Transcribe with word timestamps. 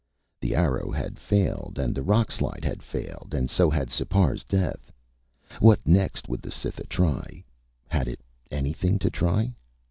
The 0.39 0.55
arrow 0.55 0.89
had 0.89 1.19
failed 1.19 1.77
and 1.77 1.93
the 1.93 2.01
rockslide 2.01 2.63
had 2.65 2.81
failed 2.81 3.35
and 3.35 3.51
so 3.51 3.69
had 3.69 3.91
Sipar's 3.91 4.43
death. 4.43 4.91
What 5.59 5.79
next 5.85 6.27
would 6.27 6.41
the 6.41 6.49
Cytha 6.49 6.87
try? 6.89 7.43
Had 7.87 8.07
it 8.07 8.21
anything 8.49 8.97
to 8.97 9.11
try? 9.11 9.53